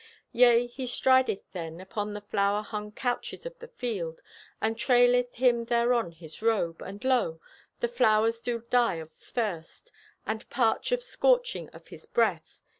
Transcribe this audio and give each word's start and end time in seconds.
Yea, 0.31 0.65
he 0.65 0.85
strideth 0.87 1.43
then 1.51 1.79
Upon 1.79 2.13
the 2.13 2.21
flower 2.21 2.63
hung 2.63 2.91
couches 2.91 3.45
of 3.45 3.59
the 3.59 3.67
field, 3.67 4.23
And 4.59 4.75
traileth 4.75 5.35
him 5.35 5.65
thereon 5.65 6.11
his 6.11 6.41
robe, 6.41 6.81
And 6.81 7.03
lo, 7.03 7.39
the 7.81 7.87
flowers 7.87 8.41
do 8.41 8.63
die 8.71 8.95
of 8.95 9.11
thirst 9.11 9.91
And 10.25 10.49
parch 10.49 10.91
of 10.91 11.03
scoarching 11.03 11.69
of 11.69 11.89
his 11.89 12.07
breath. 12.07 12.57